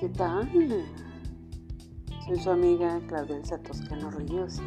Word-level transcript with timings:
¿qué 0.00 0.08
tal? 0.08 0.48
Soy 2.26 2.38
su 2.38 2.50
amiga 2.50 3.00
Claudia 3.06 3.40
Toscano 3.62 4.10
Ríos 4.10 4.60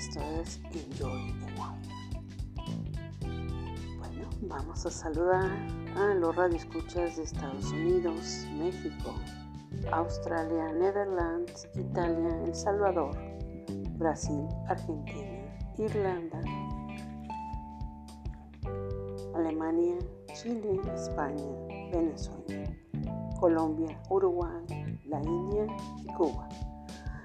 esto 0.00 0.20
es 0.40 0.60
Enjoy 0.72 1.34
the 1.40 1.50
Life. 1.52 1.90
Bueno, 3.98 4.30
vamos 4.42 4.86
a 4.86 4.90
saludar 4.90 5.50
a 5.94 6.14
los 6.14 6.34
radioescuchas 6.34 7.18
de 7.18 7.24
Estados 7.24 7.70
Unidos, 7.72 8.46
México, 8.56 9.14
Australia, 9.92 10.72
Netherlands, 10.72 11.68
Italia, 11.74 12.42
El 12.44 12.54
Salvador, 12.54 13.14
Brasil, 13.98 14.46
Argentina, 14.68 15.54
Irlanda, 15.76 16.40
Alemania, 19.34 19.98
Chile, 20.32 20.80
España, 20.94 21.44
Venezuela, 21.92 22.70
Colombia, 23.40 23.98
Uruguay, 24.10 25.00
la 25.06 25.18
India 25.22 25.66
y 26.04 26.06
Cuba. 26.14 26.46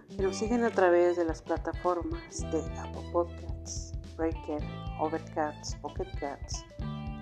Que 0.09 0.23
nos 0.23 0.37
siguen 0.37 0.63
a 0.63 0.71
través 0.71 1.17
de 1.17 1.25
las 1.25 1.41
plataformas 1.41 2.39
de 2.51 2.63
Apple 2.79 3.09
Podcasts, 3.11 3.93
Breaker, 4.15 4.63
Overcast, 4.99 5.77
Pocket 5.81 6.07
Cats, 6.17 6.65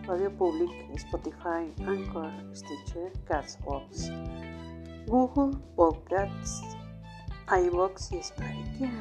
Radio 0.05 0.31
Public, 0.37 0.69
Spotify, 0.95 1.73
Anchor, 1.87 2.31
Stitcher, 2.55 3.11
Castbox, 3.25 4.11
Google 5.07 5.57
Podcasts, 5.75 6.61
iBox 7.65 8.11
y 8.11 8.21
Spreaker. 8.21 8.91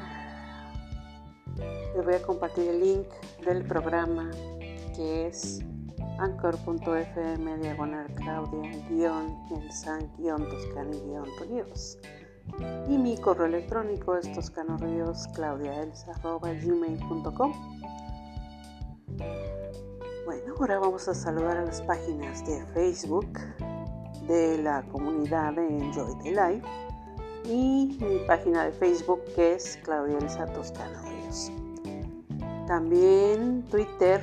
Les 1.94 2.04
voy 2.04 2.14
a 2.14 2.22
compartir 2.22 2.68
el 2.68 2.80
link 2.80 3.06
del 3.44 3.62
programa 3.64 4.30
que 4.96 5.26
es 5.26 5.62
anchor.fm 6.18 7.58
diagonal 7.58 8.06
claudia 8.14 8.70
guion 8.88 9.36
san 9.70 10.10
guion 10.16 10.48
toscano 10.48 10.90
guion 10.90 11.26
ríos. 11.40 11.98
Y 12.88 12.98
mi 12.98 13.16
correo 13.16 13.46
electrónico 13.46 14.16
es 14.16 14.32
toscano 14.32 14.76
ríos 14.78 15.28
gmail.com 15.34 17.52
bueno 20.24 20.54
ahora 20.58 20.78
vamos 20.78 21.08
a 21.08 21.14
saludar 21.14 21.58
a 21.58 21.64
las 21.64 21.82
páginas 21.82 22.44
de 22.46 22.64
facebook 22.74 23.38
de 24.26 24.58
la 24.58 24.82
comunidad 24.90 25.54
de 25.54 25.66
Enjoy 25.66 26.14
the 26.22 26.30
Life 26.30 26.66
y 27.44 27.98
mi 28.00 28.18
página 28.26 28.66
de 28.66 28.72
Facebook 28.72 29.22
que 29.34 29.54
es 29.54 29.78
Claudia 29.82 30.18
Elsa 30.18 30.46
Toscano 30.46 30.98
Ríos. 31.02 31.50
También 32.66 33.64
Twitter 33.70 34.22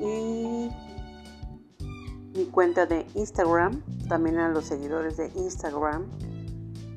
y 0.00 0.70
mi 2.34 2.46
cuenta 2.46 2.86
de 2.86 3.06
Instagram, 3.14 3.82
también 4.08 4.38
a 4.38 4.48
los 4.48 4.64
seguidores 4.64 5.16
de 5.16 5.30
Instagram 5.34 6.06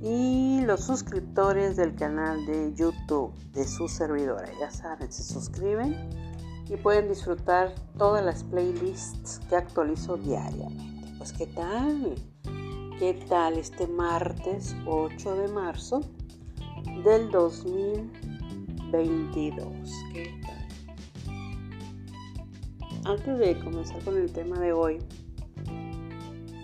y 0.01 0.61
los 0.61 0.81
suscriptores 0.81 1.75
del 1.75 1.93
canal 1.95 2.43
de 2.45 2.73
YouTube 2.75 3.33
de 3.53 3.67
su 3.67 3.87
servidora. 3.87 4.47
Ya 4.59 4.69
saben, 4.71 5.11
se 5.11 5.23
suscriben 5.23 6.09
y 6.69 6.75
pueden 6.77 7.09
disfrutar 7.09 7.73
todas 7.97 8.23
las 8.23 8.43
playlists 8.43 9.41
que 9.49 9.55
actualizo 9.55 10.17
diariamente. 10.17 11.15
Pues 11.17 11.33
qué 11.33 11.47
tal, 11.47 12.13
qué 12.99 13.25
tal 13.27 13.57
este 13.57 13.87
martes 13.87 14.75
8 14.85 15.35
de 15.35 15.47
marzo 15.49 16.01
del 17.03 17.31
2022. 17.31 19.91
¿Qué 20.13 20.39
tal? 20.41 20.55
Antes 23.05 23.37
de 23.37 23.59
comenzar 23.59 24.03
con 24.03 24.17
el 24.17 24.31
tema 24.31 24.59
de 24.59 24.73
hoy, 24.73 24.97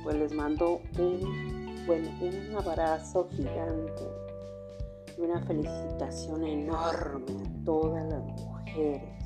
pues 0.03 0.15
les 0.15 0.33
mando 0.33 0.81
un, 0.97 1.83
bueno, 1.85 2.09
un 2.21 2.55
abrazo 2.57 3.27
gigante 3.31 4.03
y 5.17 5.21
una 5.21 5.41
felicitación 5.41 6.43
enorme 6.43 7.25
a 7.31 7.65
todas 7.65 8.05
las 8.09 8.23
mujeres. 8.23 9.21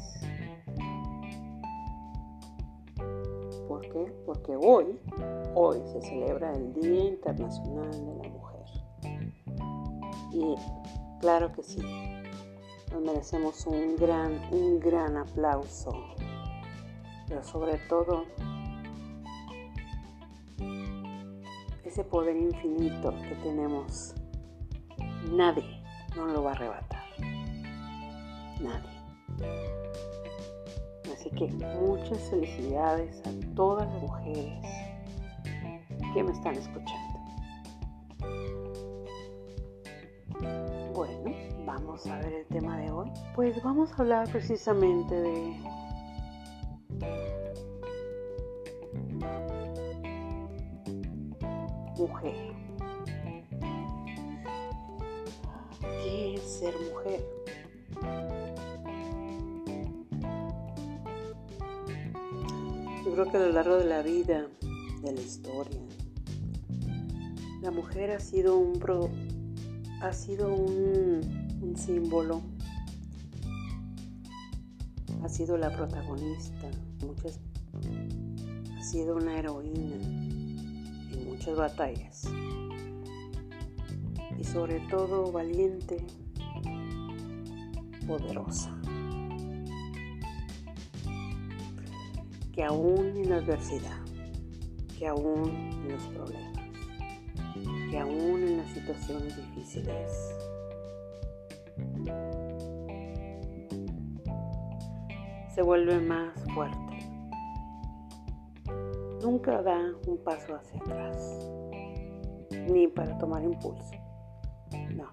¿Por 3.67 3.81
qué? 3.81 4.13
Porque 4.25 4.55
hoy, 4.55 4.99
hoy 5.53 5.81
se 5.91 6.01
celebra 6.01 6.53
el 6.53 6.73
Día 6.73 7.05
Internacional 7.05 7.91
de 7.91 8.15
la 8.23 8.29
Mujer. 8.29 8.45
Y 10.31 10.55
claro 11.19 11.51
que 11.53 11.63
sí, 11.63 11.81
nos 12.91 13.01
merecemos 13.01 13.65
un 13.65 13.95
gran, 13.95 14.39
un 14.51 14.79
gran 14.79 15.17
aplauso, 15.17 15.91
pero 17.27 17.43
sobre 17.43 17.77
todo 17.89 18.23
ese 21.95 22.03
poder 22.03 22.35
infinito 22.35 23.13
que 23.21 23.35
tenemos, 23.41 24.13
nadie 25.31 25.81
nos 26.17 26.29
lo 26.33 26.43
va 26.43 26.51
a 26.51 26.53
arrebatar. 26.53 27.01
Nadie. 28.59 28.89
Así 31.13 31.29
que 31.29 31.47
muchas 31.79 32.19
felicidades 32.29 33.21
a 33.25 33.55
todas 33.55 33.87
las 33.87 34.01
mujeres 34.01 34.65
que 36.13 36.21
me 36.21 36.33
están 36.33 36.55
escuchando. 36.55 37.19
Bueno, 40.93 41.33
vamos 41.65 42.05
a 42.07 42.17
ver 42.17 42.33
el 42.33 42.45
tema 42.47 42.77
de 42.77 42.91
hoy. 42.91 43.09
Pues 43.35 43.63
vamos 43.63 43.89
a 43.93 44.01
hablar 44.01 44.29
precisamente 44.29 45.15
de 45.15 45.55
a 63.35 63.39
lo 63.39 63.51
largo 63.51 63.77
de 63.77 63.85
la 63.85 64.01
vida, 64.01 64.47
de 65.01 65.11
la 65.11 65.21
historia, 65.21 65.81
la 67.61 67.69
mujer 67.69 68.11
ha 68.11 68.19
sido 68.19 68.57
un 68.57 68.79
pro, 68.79 69.09
ha 70.01 70.13
sido 70.13 70.53
un, 70.53 71.57
un 71.61 71.75
símbolo, 71.75 72.41
ha 75.21 75.27
sido 75.27 75.57
la 75.57 75.69
protagonista, 75.75 76.69
muchas, 77.05 77.39
ha 78.77 78.83
sido 78.83 79.17
una 79.17 79.37
heroína 79.37 79.95
en 79.95 81.25
muchas 81.25 81.57
batallas 81.57 82.23
y 84.39 84.43
sobre 84.45 84.79
todo 84.89 85.31
valiente, 85.31 85.97
poderosa. 88.07 88.79
Que 92.55 92.63
aún 92.63 93.17
en 93.17 93.29
la 93.29 93.35
adversidad, 93.35 93.99
que 94.97 95.07
aún 95.07 95.49
en 95.49 95.91
los 95.91 96.03
problemas, 96.07 96.57
que 97.91 97.99
aún 97.99 98.43
en 98.43 98.57
las 98.57 98.69
situaciones 98.71 99.35
difíciles, 99.35 100.09
se 105.53 105.61
vuelve 105.61 105.99
más 105.99 106.33
fuerte. 106.53 106.79
Nunca 109.21 109.61
da 109.61 109.91
un 110.07 110.17
paso 110.23 110.55
hacia 110.55 110.79
atrás, 110.79 111.49
ni 112.69 112.87
para 112.87 113.17
tomar 113.17 113.43
impulso. 113.43 113.95
No. 114.91 115.11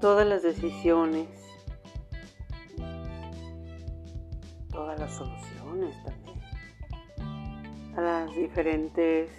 Todas 0.00 0.28
las 0.28 0.44
decisiones, 0.44 1.28
todas 4.76 5.00
las 5.00 5.10
soluciones 5.10 5.96
también. 6.04 6.38
A 7.96 8.00
las 8.02 8.36
diferentes, 8.36 9.30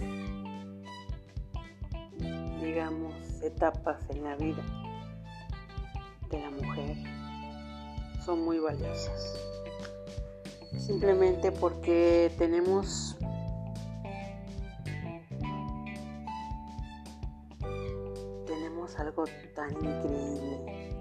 digamos, 2.59 3.13
etapas 3.43 3.99
en 4.09 4.23
la 4.23 4.35
vida 4.35 4.63
de 6.31 6.41
la 6.41 6.49
mujer. 6.49 6.97
Son 8.25 8.43
muy 8.43 8.57
valiosas. 8.57 9.39
Simplemente 10.75 11.51
porque 11.51 12.31
tenemos 12.39 13.15
tenemos 18.47 18.99
algo 18.99 19.25
tan 19.55 19.69
increíble 19.71 20.93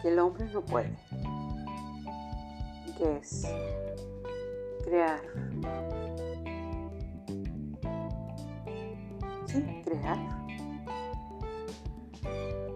que 0.00 0.08
el 0.08 0.18
hombre 0.20 0.46
no 0.52 0.64
puede 0.64 1.07
que 2.98 3.16
es 3.16 3.46
crear. 4.84 5.22
Sí, 9.46 9.64
crear. 9.84 10.18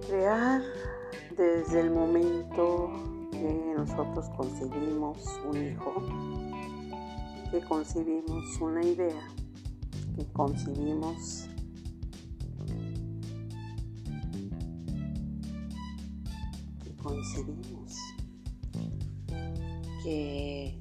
Crear 0.06 0.62
desde 1.36 1.80
el 1.80 1.90
momento 1.90 2.92
que 3.32 3.74
nosotros 3.76 4.28
concebimos 4.36 5.40
un 5.50 5.66
hijo, 5.66 5.94
que 7.50 7.60
concebimos 7.60 8.60
una 8.60 8.82
idea 8.84 9.28
que 10.16 10.26
concibimos 10.32 11.48
que 16.84 16.96
concebimos 17.02 17.81
que 20.02 20.78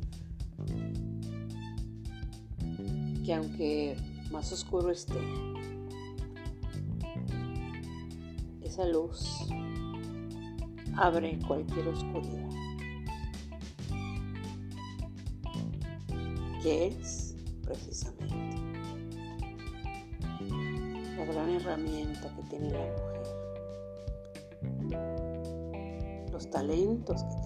que 3.26 3.34
aunque 3.36 3.98
más 4.32 4.52
oscuro 4.52 4.90
esté 4.92 5.20
esa 8.64 8.86
luz 8.86 9.48
abre 10.96 11.38
cualquier 11.48 11.88
oscuridad. 11.90 12.50
Que 16.62 16.88
es 16.88 17.36
precisamente 17.64 18.36
la 21.18 21.26
gran 21.26 21.50
herramienta 21.50 22.34
que 22.36 22.44
tiene 22.44 22.72
la 22.72 22.86
mujer, 24.92 26.32
los 26.32 26.50
talentos 26.50 27.24
que 27.24 27.41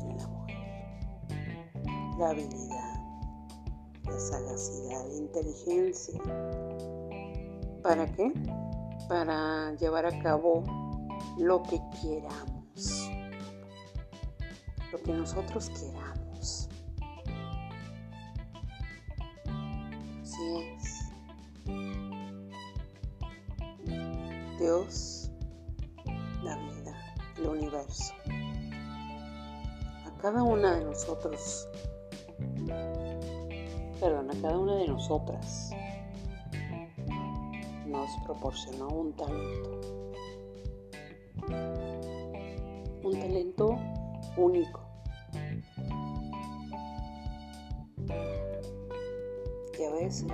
la 2.17 2.29
habilidad, 2.29 3.03
la 4.03 4.19
sagacidad, 4.19 5.05
la 5.07 5.15
inteligencia. 5.15 6.21
¿Para 7.83 8.11
qué? 8.13 8.31
Para 9.07 9.73
llevar 9.73 10.05
a 10.05 10.19
cabo 10.23 10.63
lo 11.37 11.61
que 11.63 11.79
queramos, 12.01 13.09
lo 14.91 14.99
que 15.01 15.13
nosotros 15.13 15.69
queramos. 15.69 16.69
es. 20.41 21.11
Dios, 24.59 25.31
la 26.43 26.57
vida, 26.57 27.15
el 27.37 27.47
universo. 27.47 28.13
A 30.05 30.17
cada 30.21 30.43
una 30.43 30.75
de 30.75 30.85
nosotros, 30.85 31.67
perdón, 33.99 34.29
a 34.29 34.41
cada 34.41 34.57
una 34.57 34.75
de 34.75 34.87
nosotras 34.87 35.71
nos 37.85 38.09
proporcionó 38.25 38.87
un 38.89 39.13
talento. 39.13 39.81
Un 43.03 43.19
talento 43.19 43.77
único 44.37 44.81
que 49.73 49.85
a 49.85 49.91
veces 49.91 50.25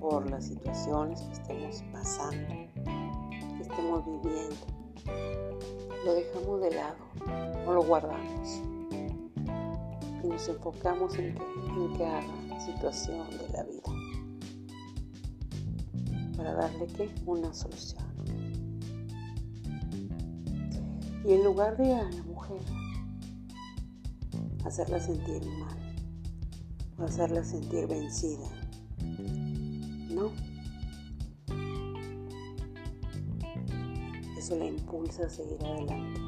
por 0.00 0.28
las 0.28 0.46
situaciones 0.46 1.20
que 1.20 1.32
estemos 1.32 1.84
pasando, 1.92 2.54
que 2.84 3.62
estemos 3.62 4.04
viviendo, 4.04 4.66
lo 6.04 6.14
dejamos 6.14 6.60
de 6.60 6.70
lado 6.72 6.96
o 7.66 7.72
lo 7.72 7.82
guardamos 7.84 8.62
nos 10.32 10.48
enfocamos 10.48 11.14
en, 11.18 11.36
en 11.36 11.98
cada 11.98 12.22
situación 12.58 13.28
de 13.32 13.48
la 13.50 13.64
vida 13.64 13.82
para 16.38 16.54
darle 16.54 16.86
¿qué? 16.86 17.14
una 17.26 17.52
solución. 17.52 18.02
Y 21.26 21.34
en 21.34 21.44
lugar 21.44 21.76
de 21.76 21.92
a 21.92 22.10
la 22.10 22.22
mujer 22.22 22.62
hacerla 24.64 24.98
sentir 25.00 25.42
mal, 25.58 25.76
hacerla 27.06 27.44
sentir 27.44 27.86
vencida. 27.86 28.48
No. 30.08 30.32
Eso 34.38 34.56
la 34.56 34.64
impulsa 34.64 35.26
a 35.26 35.28
seguir 35.28 35.62
adelante. 35.62 36.20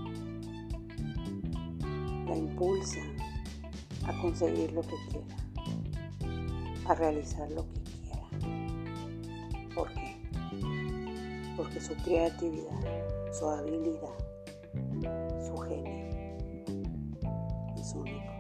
La 2.27 2.37
impulsa 2.37 3.01
a 4.07 4.21
conseguir 4.21 4.73
lo 4.73 4.83
que 4.83 4.97
quiera, 5.11 5.37
a 6.87 6.95
realizar 6.95 7.51
lo 7.51 7.65
que 7.71 7.81
quiera. 7.83 8.05
¿Por 9.75 9.93
qué? 9.93 10.17
Porque 11.57 11.81
su 11.81 11.95
creatividad, 11.97 13.33
su 13.33 13.49
habilidad, 13.49 14.19
su 15.47 15.57
genio 15.57 16.05
es 17.77 17.95
único. 17.95 18.33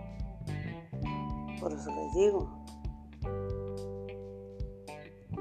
Por 1.61 1.73
eso 1.73 1.91
les 1.91 2.15
digo, 2.15 2.51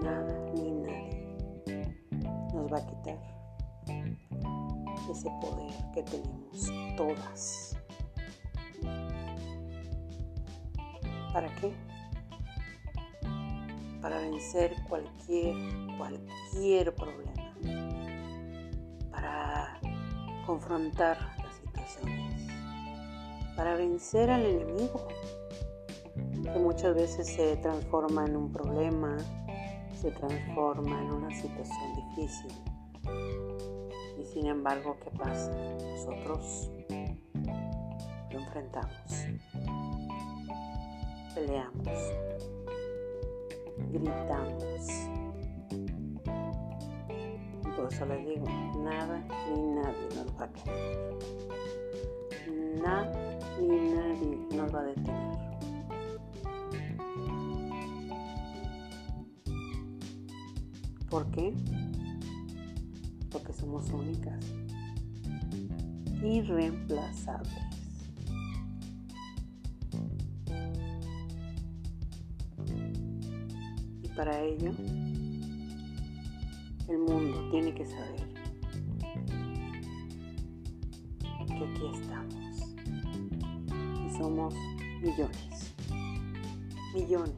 nada 0.02 0.40
ni 0.54 0.72
nadie 0.72 1.98
nos 2.54 2.72
va 2.72 2.78
a 2.78 2.86
quitar 2.86 3.34
ese 5.12 5.30
poder 5.42 5.74
que 5.94 6.04
tenemos 6.04 6.72
todas. 6.96 7.78
¿Para 11.34 11.54
qué? 11.56 11.74
Para 14.02 14.20
vencer 14.20 14.76
cualquier, 14.88 15.56
cualquier 15.98 16.94
problema. 16.94 17.34
Para 19.10 19.80
confrontar 20.46 21.18
las 21.44 21.56
situaciones. 21.56 22.48
Para 23.56 23.76
vencer 23.76 24.30
al 24.30 24.46
enemigo 24.46 25.08
que 26.44 26.60
muchas 26.60 26.94
veces 26.94 27.28
se 27.28 27.58
transforma 27.58 28.26
en 28.26 28.36
un 28.36 28.52
problema, 28.52 29.18
se 30.00 30.12
transforma 30.12 31.02
en 31.02 31.12
una 31.12 31.36
situación 31.36 31.96
difícil. 31.96 32.54
Y 34.20 34.26
sin 34.26 34.46
embargo, 34.46 34.98
¿qué 35.04 35.10
pasa? 35.18 35.52
Nosotros 35.52 36.70
lo 38.32 38.40
enfrentamos, 38.40 39.28
peleamos, 41.34 42.14
gritamos. 43.92 45.10
por 47.76 47.92
eso 47.92 48.06
les 48.06 48.26
digo, 48.26 48.46
nada 48.84 49.20
ni 49.50 49.62
nadie 49.62 50.08
nos 50.16 50.28
va 50.40 50.46
a 50.46 50.52
caer. 50.52 51.18
Nada 52.82 53.40
ni 53.60 53.68
nadie 53.68 54.38
nos 54.56 54.74
va 54.74 54.80
a 54.80 54.84
detener. 54.84 55.34
¿Por 61.10 61.30
qué? 61.32 61.54
Porque 63.32 63.54
somos 63.54 63.90
únicas, 63.92 64.40
irreemplazables. 66.24 67.73
Para 74.24 74.40
ello, 74.40 74.72
el 76.88 76.98
mundo 76.98 77.50
tiene 77.52 77.76
que 77.76 77.86
saber 77.86 78.26
que 81.46 81.66
aquí 81.66 81.86
estamos. 81.94 82.74
Y 84.00 84.18
somos 84.18 84.54
millones, 85.02 85.76
millones 86.94 87.36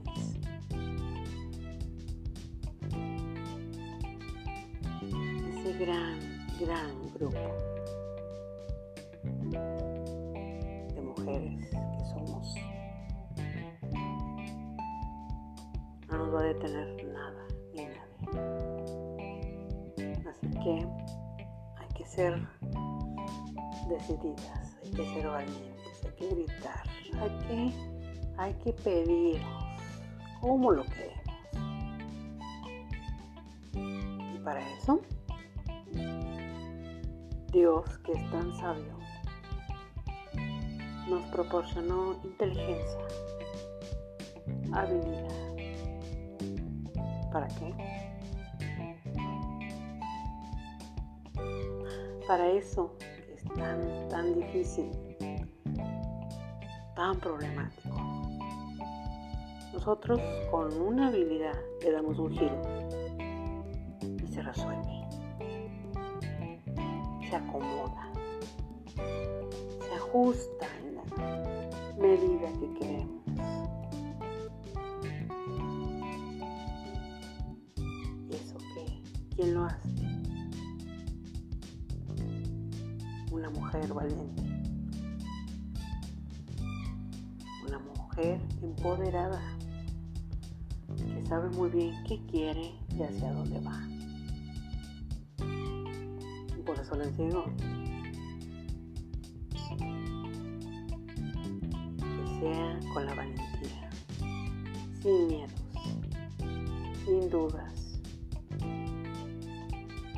gran, 5.79 6.19
gran 6.59 7.13
grupo 7.15 7.54
detener 16.55 17.05
nada 17.05 17.47
ni 17.73 17.85
nadie. 17.85 18.27
Así 20.29 20.49
que 20.49 20.87
hay 21.77 21.87
que 21.95 22.05
ser 22.05 22.47
decididas, 23.89 24.77
hay 24.83 24.91
que 24.91 25.05
ser 25.13 25.27
valientes, 25.27 26.05
hay 26.05 26.11
que 26.13 26.27
gritar, 26.29 26.83
hay 27.19 27.29
que, 27.47 27.73
hay 28.37 28.53
que 28.55 28.73
pedir 28.73 29.41
como 30.41 30.71
lo 30.71 30.83
queremos. 30.85 31.23
Y 33.73 34.39
para 34.39 34.61
eso 34.77 35.01
Dios, 37.51 37.85
que 37.99 38.13
es 38.13 38.31
tan 38.31 38.53
sabio, 38.57 38.97
nos 41.07 41.23
proporcionó 41.31 42.19
inteligencia, 42.23 43.07
habilidad. 44.73 45.44
¿Para 47.35 47.49
qué? 47.49 47.75
Para 52.25 52.49
eso 52.51 52.95
es 53.35 53.43
tan, 53.55 54.07
tan 54.07 54.35
difícil, 54.35 54.89
tan 56.95 57.19
problemático. 57.19 57.97
Nosotros 59.73 60.21
con 60.49 60.81
una 60.81 61.09
habilidad 61.09 61.59
le 61.83 61.91
damos 61.91 62.17
un 62.19 62.31
giro 62.31 62.61
y 64.01 64.27
se 64.31 64.41
resuelve, 64.41 65.05
se 67.29 67.35
acomoda, 67.35 68.13
se 68.95 69.93
ajusta 69.93 70.67
en 70.85 70.95
la 70.95 71.03
medida 71.97 72.47
que 72.61 72.79
queremos. 72.79 73.14
¿Quién 79.35 79.53
lo 79.53 79.65
hace? 79.65 79.89
Una 83.31 83.49
mujer 83.49 83.93
valiente. 83.93 84.43
Una 87.67 87.79
mujer 87.79 88.39
empoderada 88.61 89.41
que 90.95 91.25
sabe 91.25 91.49
muy 91.49 91.69
bien 91.69 92.03
qué 92.07 92.19
quiere 92.27 92.73
y 92.97 93.03
hacia 93.03 93.33
dónde 93.33 93.59
va. 93.59 93.81
Y 96.57 96.61
por 96.61 96.79
eso 96.79 96.95
les 96.95 97.17
digo 97.17 97.43
que 101.99 102.39
sea 102.39 102.79
con 102.93 103.05
la 103.05 103.15
valentía, 103.15 103.89
sin 105.01 105.27
miedos, 105.27 105.61
sin 107.05 107.29
dudas, 107.29 107.84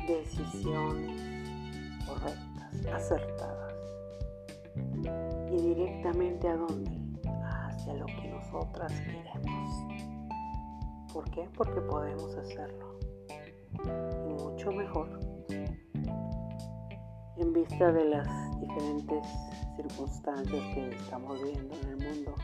decisiones 0.08 1.20
correctas, 2.06 2.86
acertadas 2.94 3.74
y 5.52 5.56
directamente 5.56 6.48
a 6.48 6.56
dónde, 6.56 6.90
hacia 7.44 7.94
lo 7.94 8.06
que 8.06 8.28
nosotras 8.28 8.92
queremos. 9.00 9.84
¿Por 11.12 11.30
qué? 11.30 11.48
Porque 11.56 11.80
podemos 11.82 12.34
hacerlo. 12.36 12.98
Mucho 14.38 14.72
mejor. 14.72 15.20
En 17.36 17.52
vista 17.52 17.92
de 17.92 18.04
las 18.06 18.60
diferentes 18.60 19.26
circunstancias 19.76 20.74
que 20.74 20.88
estamos 20.96 21.42
viendo 21.42 21.74
en 21.82 21.88
el 21.88 21.96
mundo, 21.96 22.34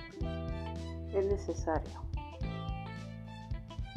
es 1.13 1.27
necesario 1.27 2.01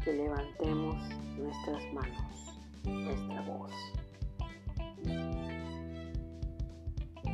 que 0.04 0.14
levantemos 0.14 0.96
nuestras 1.38 1.84
manos, 1.94 2.47
nuestra 2.88 3.42
voz. 3.42 3.72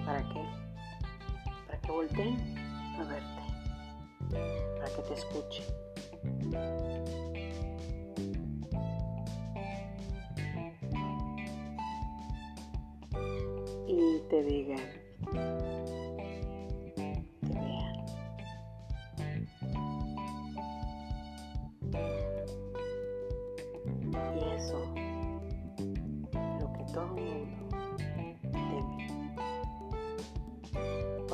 ¿Para 0.05 0.22
qué? 0.29 0.43
Para 1.67 1.81
que 1.81 1.91
volteen 1.91 2.57
a 3.00 3.03
verte, 3.03 3.41
para 4.79 4.95
que 4.95 5.01
te 5.03 5.13
escuchen. 5.13 5.65
y 13.88 14.19
te 14.29 14.43
digan, 14.43 14.79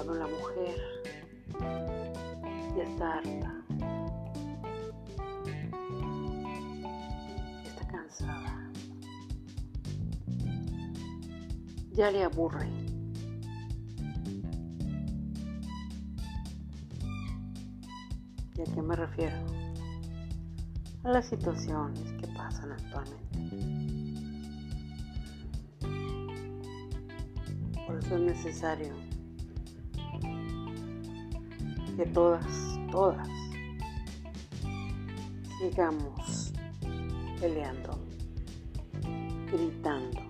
La 0.09 0.27
mujer 0.27 0.75
ya 2.75 2.83
está 2.83 3.13
harta, 3.13 3.65
está 7.63 7.87
cansada. 7.87 8.71
ya 11.93 12.11
le 12.11 12.23
aburre. 12.23 12.67
¿Y 18.55 18.61
a 18.61 18.65
qué 18.73 18.81
me 18.81 18.95
refiero? 18.95 19.37
A 21.03 21.09
las 21.09 21.29
situaciones 21.29 22.11
que 22.13 22.27
pasan 22.27 22.71
actualmente. 22.71 23.29
Por 27.85 27.99
eso 27.99 28.15
es 28.15 28.21
necesario 28.21 29.18
que 31.99 32.05
todas, 32.05 32.79
todas, 32.91 33.27
sigamos 35.59 36.53
peleando, 37.41 37.99
gritando 39.51 40.21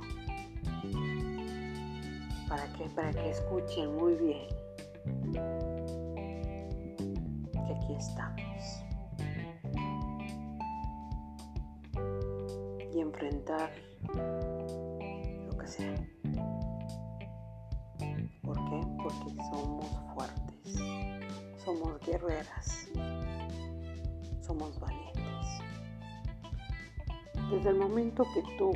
¿Para 2.48 2.66
qué? 2.74 2.86
Para 2.96 3.14
que 3.14 3.30
escuchen 3.30 3.96
muy 3.98 4.16
bien 4.16 4.48
que 7.54 7.74
aquí 7.76 7.94
estamos. 8.00 8.84
Y 12.92 13.00
enfrentar 13.00 13.70
lo 15.46 15.56
que 15.56 15.68
sea. 15.68 16.19
Guerreras, 22.22 22.88
somos 24.42 24.80
valientes. 24.80 25.20
Desde 27.50 27.70
el 27.70 27.76
momento 27.76 28.26
que 28.34 28.44
tú, 28.58 28.74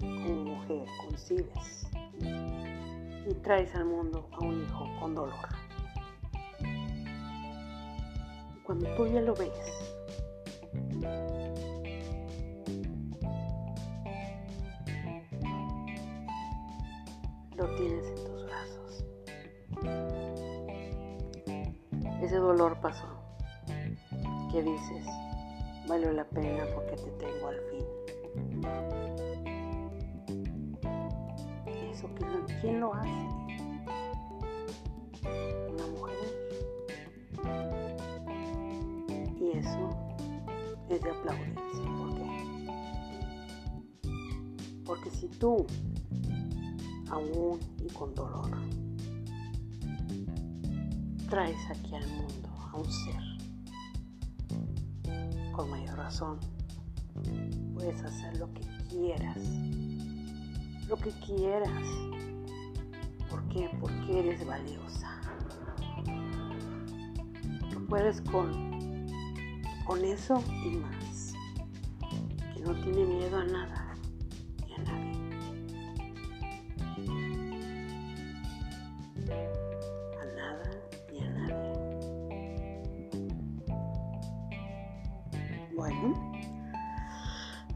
como 0.00 0.56
mujer, 0.56 0.86
concibes 1.06 1.88
y 2.20 3.34
traes 3.42 3.74
al 3.74 3.86
mundo 3.86 4.28
a 4.32 4.44
un 4.44 4.62
hijo 4.62 4.86
con 5.00 5.14
dolor. 5.14 5.34
Cuando 8.64 8.88
tú 8.96 9.06
ya 9.06 9.20
lo 9.20 9.34
ves, 9.34 9.50
lo 17.56 17.66
tienes 17.76 18.03
Ese 22.34 22.42
dolor 22.42 22.76
pasó. 22.80 23.06
¿Qué 24.50 24.60
dices? 24.60 25.06
Valió 25.86 26.12
la 26.12 26.24
pena 26.24 26.64
porque 26.74 26.96
te 26.96 27.08
tengo 27.12 27.46
al 27.46 27.60
fin. 27.70 27.84
¿Quién 32.60 32.80
lo 32.80 32.92
hace? 32.92 33.08
Una 35.70 35.86
mujer. 35.96 36.26
Y 39.40 39.50
eso 39.56 39.90
es 40.88 41.00
de 41.02 41.10
aplaudirse. 41.10 41.84
¿Por 42.00 42.14
qué? 42.16 42.26
Porque 44.84 45.10
si 45.10 45.28
tú, 45.28 45.64
aún 47.10 47.60
y 47.78 47.88
con 47.92 48.12
dolor, 48.12 48.50
traes 51.34 51.68
aquí 51.68 51.96
al 51.96 52.06
mundo 52.06 52.48
a 52.72 52.76
un 52.76 52.84
ser, 52.84 53.20
con 55.50 55.68
mayor 55.68 55.98
razón, 55.98 56.38
puedes 57.74 58.00
hacer 58.04 58.36
lo 58.38 58.54
que 58.54 58.60
quieras 58.88 59.38
lo 60.88 60.96
que 60.96 61.10
quieras. 61.26 61.82
¿Por 63.28 63.42
qué? 63.48 63.68
Porque 63.80 64.20
eres 64.20 64.46
valiosa. 64.46 65.20
Porque 67.60 67.80
puedes 67.88 68.20
con, 68.20 69.08
con 69.86 70.04
eso 70.04 70.40
y 70.64 70.76
más. 70.76 71.32
Que 72.54 72.60
no 72.60 72.74
tiene 72.80 73.06
miedo 73.06 73.38
a 73.38 73.44
nada 73.44 73.83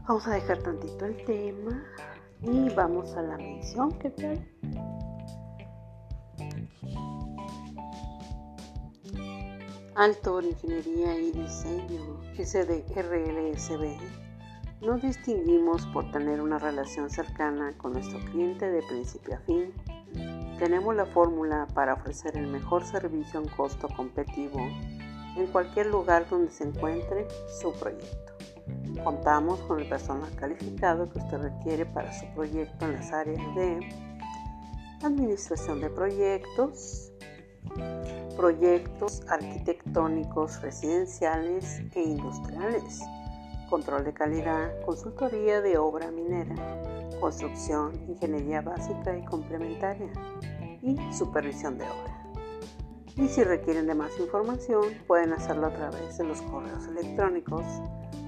vamos 0.09 0.25
a 0.25 0.31
dejar 0.31 0.57
tantito 0.57 1.05
el 1.05 1.23
tema. 1.23 1.85
Y 2.41 2.69
vamos 2.73 3.15
a 3.15 3.21
la 3.21 3.37
mención, 3.37 3.91
¿qué 3.99 4.09
tal? 4.09 4.43
Alto 9.95 10.41
Ingeniería 10.41 11.15
y 11.15 11.31
Diseño, 11.31 12.21
SDRLSB. 12.33 13.97
Nos 14.81 15.01
distinguimos 15.03 15.85
por 15.87 16.09
tener 16.11 16.41
una 16.41 16.57
relación 16.57 17.11
cercana 17.11 17.77
con 17.77 17.93
nuestro 17.93 18.19
cliente 18.31 18.67
de 18.67 18.81
principio 18.81 19.35
a 19.35 19.39
fin. 19.41 19.73
Tenemos 20.57 20.95
la 20.95 21.05
fórmula 21.05 21.67
para 21.75 21.93
ofrecer 21.93 22.35
el 22.35 22.47
mejor 22.47 22.83
servicio 22.83 23.41
en 23.41 23.47
costo 23.49 23.87
competitivo 23.95 24.59
en 25.35 25.45
cualquier 25.51 25.87
lugar 25.87 26.27
donde 26.27 26.51
se 26.51 26.63
encuentre 26.63 27.27
su 27.61 27.71
proyecto. 27.73 28.28
Contamos 29.03 29.59
con 29.61 29.79
el 29.79 29.87
personal 29.87 30.29
calificado 30.35 31.09
que 31.09 31.19
usted 31.19 31.37
requiere 31.37 31.85
para 31.85 32.11
su 32.13 32.25
proyecto 32.33 32.85
en 32.85 32.93
las 32.93 33.11
áreas 33.11 33.55
de 33.55 33.79
administración 35.03 35.79
de 35.79 35.89
proyectos, 35.89 37.11
proyectos 38.35 39.21
arquitectónicos 39.29 40.61
residenciales 40.61 41.81
e 41.95 42.01
industriales, 42.01 43.01
control 43.69 44.03
de 44.03 44.13
calidad, 44.13 44.69
consultoría 44.85 45.61
de 45.61 45.77
obra 45.77 46.11
minera, 46.11 46.55
construcción, 47.19 47.93
ingeniería 48.07 48.61
básica 48.61 49.17
y 49.17 49.23
complementaria 49.23 50.11
y 50.81 50.97
supervisión 51.13 51.77
de 51.77 51.85
obra. 51.85 52.19
Y 53.15 53.27
si 53.27 53.43
requieren 53.43 53.87
de 53.87 53.95
más 53.95 54.17
información, 54.19 54.85
pueden 55.05 55.33
hacerlo 55.33 55.67
a 55.67 55.73
través 55.73 56.17
de 56.17 56.23
los 56.23 56.41
correos 56.43 56.87
electrónicos 56.87 57.63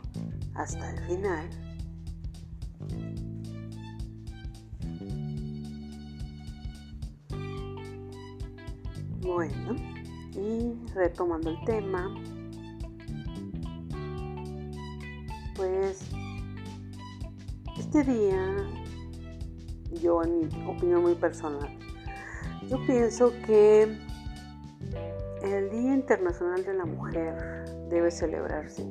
hasta 0.54 0.90
el 0.90 1.00
final. 1.06 1.50
Bueno, 9.22 9.76
y 10.32 10.74
retomando 10.94 11.50
el 11.50 11.64
tema, 11.64 12.08
pues 15.60 16.00
este 17.78 18.02
día, 18.02 18.56
yo 20.00 20.22
en 20.22 20.38
mi 20.38 20.46
opinión 20.66 21.02
muy 21.02 21.14
personal, 21.14 21.68
yo 22.66 22.78
pienso 22.86 23.30
que 23.44 23.82
el 25.42 25.70
Día 25.70 25.92
Internacional 25.92 26.64
de 26.64 26.72
la 26.72 26.86
Mujer 26.86 27.66
debe 27.90 28.10
celebrarse 28.10 28.90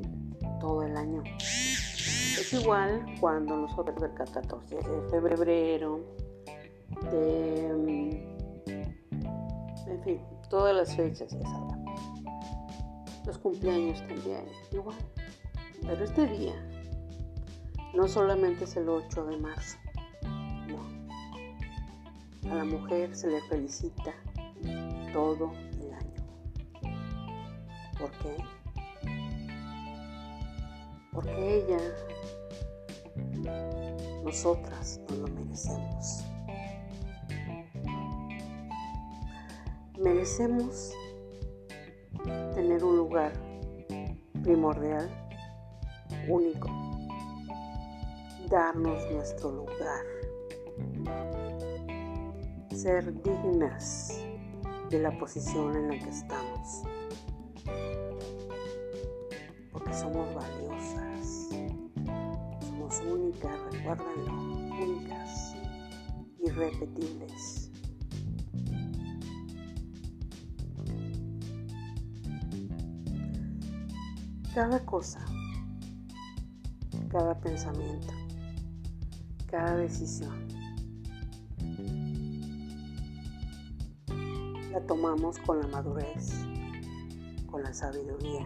todo 0.59 0.83
el 0.83 0.95
año. 0.95 1.23
Es 1.39 2.53
igual 2.53 3.03
cuando 3.19 3.57
nosotros 3.57 3.97
el 4.03 4.13
14 4.13 4.75
de 4.75 4.81
febrero, 5.09 6.01
de 7.11 7.65
en 9.87 10.03
fin, 10.03 10.21
todas 10.51 10.75
las 10.75 10.95
fechas 10.95 11.31
sabemos. 11.31 11.77
Los 13.25 13.39
cumpleaños 13.39 13.99
también, 14.07 14.45
igual. 14.71 14.97
Pero 15.81 16.03
este 16.03 16.27
día 16.27 16.55
no 17.93 18.07
solamente 18.07 18.65
es 18.65 18.75
el 18.77 18.89
8 18.89 19.25
de 19.25 19.37
marzo, 19.37 19.77
no. 20.67 22.51
A 22.51 22.55
la 22.55 22.65
mujer 22.65 23.15
se 23.15 23.27
le 23.27 23.41
felicita 23.43 24.13
todo 25.13 25.51
el 25.81 25.93
año. 25.93 26.19
¿Por 27.97 28.11
qué? 28.19 28.37
Porque 31.11 31.57
ella, 31.57 31.79
nosotras, 34.23 34.99
nos 35.09 35.17
lo 35.17 35.27
merecemos. 35.27 36.23
Merecemos 39.97 40.93
tener 42.53 42.83
un 42.83 42.97
lugar 42.97 43.33
primordial, 44.43 45.09
único, 46.27 46.69
darnos 48.49 49.09
nuestro 49.11 49.51
lugar, 49.51 50.05
ser 52.75 53.13
dignas 53.23 54.19
de 54.89 54.99
la 54.99 55.17
posición 55.17 55.75
en 55.75 55.87
la 55.89 55.99
que 55.99 56.09
estamos, 56.09 56.83
porque 59.71 59.93
somos 59.93 60.33
valiosas, 60.33 61.49
somos 62.61 63.01
únicas, 63.01 63.51
recuérdenlo, 63.71 64.33
únicas, 64.81 65.55
irrepetibles. 66.39 67.69
cada 74.59 74.83
cosa, 74.85 75.25
cada 77.09 77.39
pensamiento, 77.39 78.13
cada 79.47 79.75
decisión. 79.75 80.47
La 84.71 84.81
tomamos 84.85 85.39
con 85.39 85.59
la 85.59 85.67
madurez, 85.67 86.45
con 87.49 87.63
la 87.63 87.73
sabiduría 87.73 88.45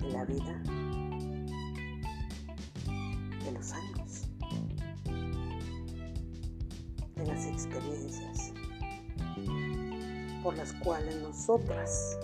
de 0.00 0.10
la 0.10 0.24
vida, 0.24 0.62
de 3.44 3.52
los 3.52 3.72
años, 3.72 4.28
de 7.14 7.26
las 7.26 7.46
experiencias 7.46 8.52
por 10.46 10.56
las 10.56 10.72
cuales 10.74 11.16
nosotras 11.22 12.16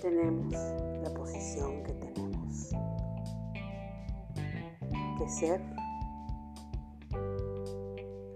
tenemos 0.00 0.54
la 1.02 1.12
posición 1.12 1.82
que 1.82 1.99
Que 5.20 5.28
ser 5.28 5.60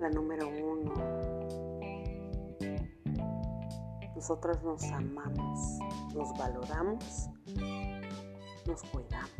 la 0.00 0.10
número 0.10 0.46
uno. 0.50 0.92
Nosotras 4.14 4.62
nos 4.62 4.84
amamos, 4.92 5.78
nos 6.14 6.36
valoramos, 6.36 7.30
nos 8.66 8.82
cuidamos, 8.82 9.30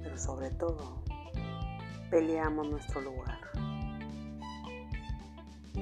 pero 0.00 0.16
sobre 0.16 0.50
todo 0.50 1.02
peleamos 2.08 2.70
nuestro 2.70 3.00
lugar. 3.00 3.40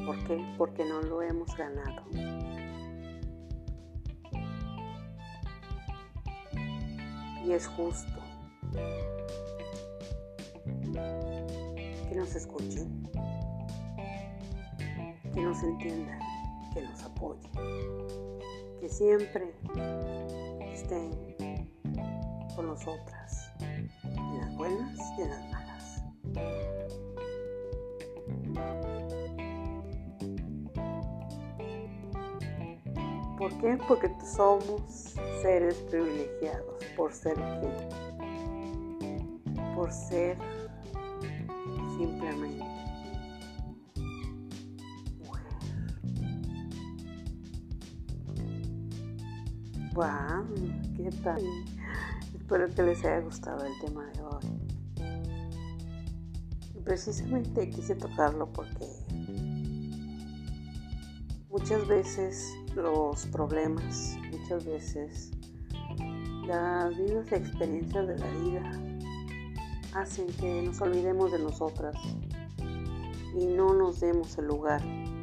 ¿Por 0.06 0.24
qué? 0.24 0.54
Porque 0.56 0.86
no 0.86 1.02
lo 1.02 1.20
hemos 1.20 1.54
ganado. 1.54 2.02
y 7.42 7.52
es 7.52 7.66
justo 7.66 8.19
nos 12.20 12.34
escuchen, 12.34 13.08
que 15.32 15.40
nos 15.40 15.62
entiendan, 15.62 16.18
que 16.74 16.82
nos 16.82 17.02
apoyen, 17.02 17.50
que 18.78 18.90
siempre 18.90 19.54
estén 20.70 21.10
con 22.54 22.66
nosotras, 22.66 23.50
en 24.04 24.38
las 24.38 24.54
buenas 24.54 24.98
y 25.16 25.22
en 25.22 25.30
las 25.30 25.50
malas. 25.50 26.04
¿Por 33.38 33.58
qué? 33.62 33.78
Porque 33.88 34.12
somos 34.36 35.14
seres 35.40 35.76
privilegiados 35.88 36.84
por 36.98 37.14
ser 37.14 37.36
quien, 37.36 37.72
por 39.74 39.90
ser 39.90 40.36
Espero 52.34 52.66
que 52.74 52.82
les 52.82 53.04
haya 53.04 53.20
gustado 53.20 53.62
el 53.66 53.78
tema 53.80 54.06
de 54.06 54.22
hoy. 54.22 54.40
Y 56.74 56.80
precisamente 56.80 57.68
quise 57.68 57.94
tocarlo 57.94 58.50
porque 58.50 58.86
muchas 61.50 61.86
veces 61.86 62.54
los 62.74 63.26
problemas, 63.26 64.16
muchas 64.30 64.64
veces 64.64 65.30
las 66.46 66.96
vidas 66.96 67.30
experiencias 67.32 68.06
de 68.06 68.18
la 68.18 68.30
vida 68.30 68.80
hacen 69.94 70.26
que 70.38 70.62
nos 70.62 70.80
olvidemos 70.80 71.32
de 71.32 71.38
nosotras 71.38 71.96
y 73.38 73.44
no 73.44 73.74
nos 73.74 74.00
demos 74.00 74.38
el 74.38 74.46
lugar 74.46 74.80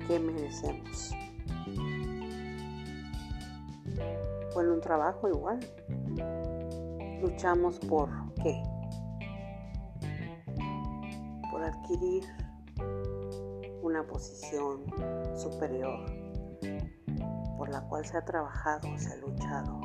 que 0.07 0.19
merecemos. 0.19 1.16
Un 4.77 4.81
trabajo 4.81 5.27
igual. 5.27 5.59
Luchamos 7.21 7.79
por 7.79 8.09
qué? 8.35 8.61
Por 11.51 11.63
adquirir 11.63 12.23
una 13.81 14.05
posición 14.05 14.85
superior 15.35 16.05
por 17.57 17.69
la 17.69 17.81
cual 17.87 18.05
se 18.05 18.17
ha 18.17 18.23
trabajado, 18.23 18.87
se 18.97 19.13
ha 19.13 19.17
luchado 19.17 19.79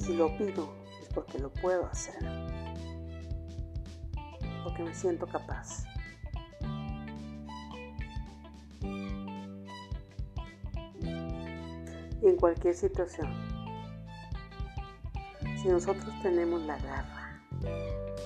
si 0.00 0.14
lo 0.14 0.34
pido 0.36 0.68
es 1.02 1.08
porque 1.14 1.38
lo 1.38 1.52
puedo 1.52 1.86
hacer. 1.86 2.14
Porque 4.64 4.82
me 4.82 4.94
siento 4.94 5.26
capaz. 5.26 5.84
En 12.22 12.36
cualquier 12.36 12.74
situación, 12.74 13.32
si 15.60 15.68
nosotros 15.68 16.12
tenemos 16.22 16.60
la 16.62 16.76
garra, 16.78 17.42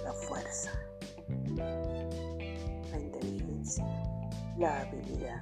la 0.04 0.12
fuerza, 0.12 0.70
la 1.57 2.98
inteligencia, 2.98 3.85
la 4.59 4.80
habilidad, 4.80 5.40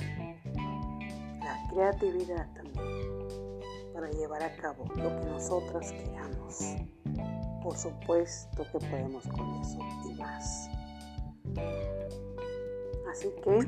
la 1.40 1.68
creatividad 1.70 2.52
también, 2.54 3.60
para 3.94 4.10
llevar 4.10 4.42
a 4.42 4.56
cabo 4.56 4.84
lo 4.96 5.18
que 5.18 5.26
nosotras 5.26 5.92
queramos. 5.92 6.76
Por 7.62 7.76
supuesto 7.76 8.64
que 8.72 8.78
podemos 8.86 9.26
con 9.28 9.54
eso 9.60 9.78
y 10.08 10.14
más. 10.14 10.68
Así 13.10 13.28
que 13.44 13.58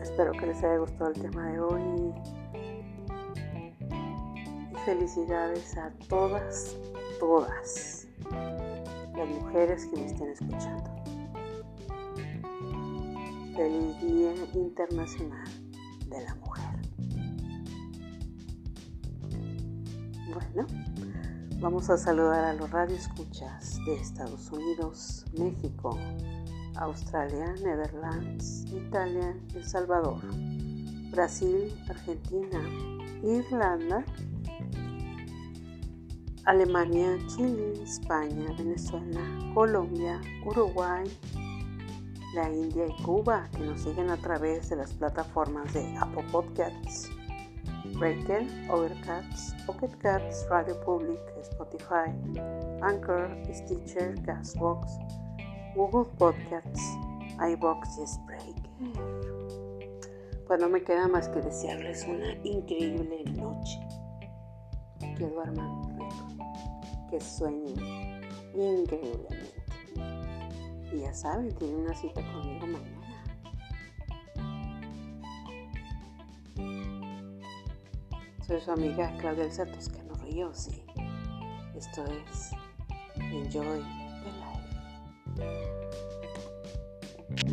espero 0.00 0.32
que 0.32 0.46
les 0.46 0.58
haya 0.58 0.78
gustado 0.78 1.10
el 1.10 1.20
tema 1.20 1.50
de 1.50 1.60
hoy 1.60 2.14
felicidades 4.86 5.76
a 5.76 5.90
todas, 6.08 6.76
todas 7.18 8.06
las 9.16 9.28
mujeres 9.28 9.84
que 9.86 9.96
me 9.96 10.06
estén 10.06 10.28
escuchando. 10.28 10.84
Feliz 13.56 14.00
Día 14.00 14.32
Internacional 14.54 15.48
de 16.08 16.22
la 16.22 16.34
Mujer. 16.36 16.76
Bueno, 20.32 20.68
vamos 21.58 21.90
a 21.90 21.98
saludar 21.98 22.44
a 22.44 22.52
los 22.52 22.70
radioescuchas 22.70 23.80
de 23.86 23.96
Estados 23.96 24.52
Unidos, 24.52 25.24
México, 25.36 25.98
Australia, 26.76 27.54
Netherlands, 27.54 28.64
Italia, 28.72 29.36
El 29.52 29.64
Salvador, 29.64 30.20
Brasil, 31.10 31.76
Argentina, 31.88 32.60
Irlanda, 33.24 34.04
Alemania, 36.46 37.18
Chile, 37.26 37.72
España, 37.82 38.54
Venezuela, 38.56 39.20
Colombia, 39.52 40.20
Uruguay, 40.44 41.04
la 42.34 42.48
India 42.52 42.86
y 42.86 43.02
Cuba, 43.02 43.48
que 43.50 43.64
nos 43.64 43.80
siguen 43.80 44.10
a 44.10 44.16
través 44.16 44.68
de 44.68 44.76
las 44.76 44.92
plataformas 44.92 45.74
de 45.74 45.96
Apple 45.96 46.24
Podcasts, 46.30 47.10
Breaker, 47.98 48.46
Overcast, 48.70 49.60
Pocket 49.66 49.90
Cats, 49.98 50.46
Radio 50.48 50.80
Public, 50.84 51.18
Spotify, 51.40 52.14
Anchor, 52.80 53.28
Stitcher, 53.52 54.14
Gasbox, 54.22 54.86
Google 55.74 56.08
Podcasts, 56.16 56.80
iBox 57.40 57.98
y 57.98 58.06
Spreaker. 58.06 58.66
Pues 60.46 60.60
no 60.60 60.68
me 60.68 60.80
queda 60.80 61.08
más 61.08 61.28
que 61.28 61.40
desearles 61.40 62.06
una 62.06 62.34
increíble 62.44 63.24
noche. 63.34 63.80
Que 65.18 65.26
duerman 65.28 65.85
que 67.16 67.24
sueñen 67.24 67.74
increíblemente. 68.54 69.62
Y 70.92 71.00
ya 71.00 71.14
saben, 71.14 71.54
tienen 71.54 71.80
una 71.80 71.94
cita 71.94 72.20
conmigo 72.32 72.66
mañana. 72.66 72.96
Soy 78.46 78.60
su 78.60 78.70
amiga 78.70 79.16
Claudia 79.18 79.50
Santos 79.50 79.88
que 79.88 80.02
nos 80.02 80.20
río, 80.22 80.54
sí. 80.54 80.82
Esto 81.74 82.04
es 82.04 82.50
Enjoy 83.16 83.82
the 84.22 84.30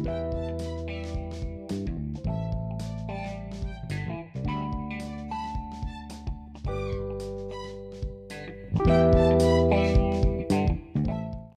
Life. 0.04 0.42